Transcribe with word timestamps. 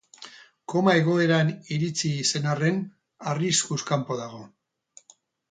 Koma 0.71 0.95
egoeran 1.01 1.51
iritsi 1.75 2.11
zen 2.31 2.49
arren, 2.55 2.81
arriskuz 3.35 3.79
kanpo 3.93 4.19
dago. 4.25 4.43